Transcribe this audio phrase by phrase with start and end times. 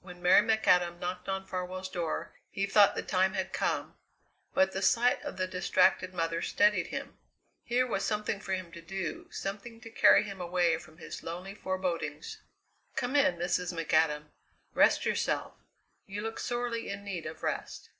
[0.00, 3.98] When Mary McAdam knocked on Farwell's door he thought the time had come,
[4.54, 7.18] but the sight of the distracted mother steadied him.
[7.64, 11.54] Here was something for him to do, something to carry him away from his lonely
[11.54, 12.40] forebodings.
[12.96, 13.74] "Come in, Mrs.
[13.74, 14.30] McAdam.
[14.72, 15.52] Rest yourself.
[16.06, 17.90] You look sorely in need of rest."